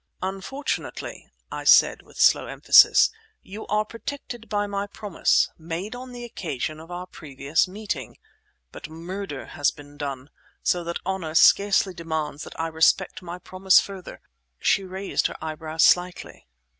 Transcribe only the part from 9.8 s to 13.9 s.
done, so that honour scarcely demands that I respect my promise